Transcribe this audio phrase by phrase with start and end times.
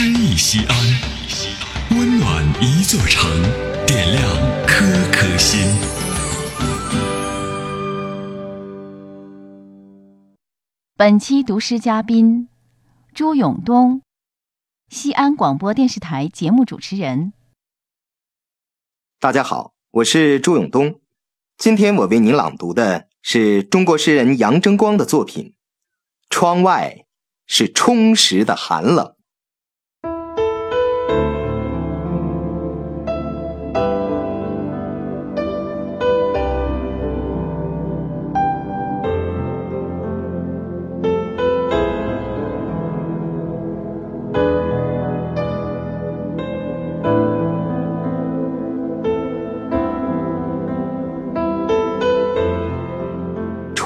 [0.00, 3.28] 诗意西安，温暖一座城，
[3.84, 4.22] 点亮
[4.64, 5.58] 颗颗心。
[10.96, 12.48] 本期读诗嘉宾
[13.12, 14.02] 朱永东，
[14.88, 17.32] 西安广播电视台节目主持人。
[19.18, 21.00] 大家好，我是朱永东。
[21.56, 25.46] 今天我为您朗读的是中国诗人杨争光的作品
[26.30, 27.04] 《窗外
[27.48, 29.04] 是充实的寒冷》。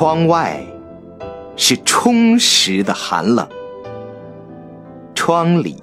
[0.04, 0.60] 窗外
[1.54, 3.48] 是充实的寒冷，
[5.14, 5.76] 窗里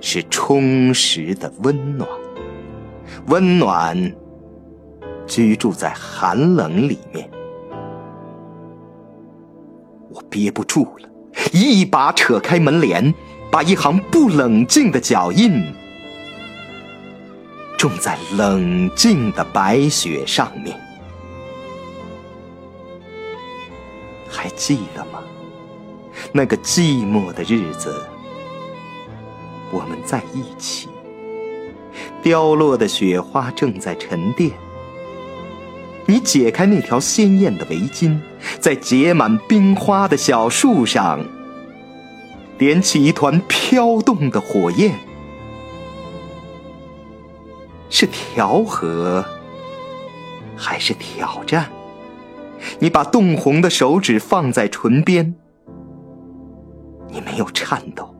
[0.00, 2.08] 是充实的温暖。
[3.26, 4.10] 温暖
[5.26, 7.28] 居住在寒冷里面，
[10.08, 11.08] 我憋不住了，
[11.52, 13.12] 一把扯开门帘，
[13.50, 15.62] 把一行不冷静的脚印
[17.76, 20.74] 种在冷静的白雪上面。
[24.30, 25.20] 还记得吗？
[26.32, 28.06] 那个寂寞的日子，
[29.72, 30.88] 我们在一起。
[32.22, 34.52] 凋落的雪花正在沉淀。
[36.06, 38.18] 你解开那条鲜艳的围巾，
[38.60, 41.24] 在结满冰花的小树上，
[42.58, 44.94] 点起一团飘动的火焰。
[47.88, 49.24] 是调和，
[50.56, 51.70] 还是挑战？
[52.78, 55.34] 你把冻红的手指放在唇边，
[57.08, 58.14] 你没有颤抖。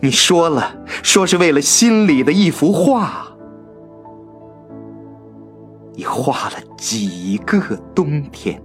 [0.00, 3.26] 你说了，说是为了心里的一幅画。
[5.96, 7.60] 你画了几个
[7.94, 8.60] 冬天，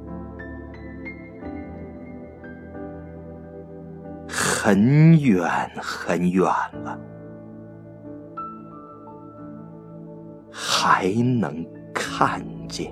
[4.28, 5.50] 很远
[5.80, 6.44] 很远
[6.84, 7.00] 了，
[10.52, 11.08] 还
[11.40, 12.92] 能看见。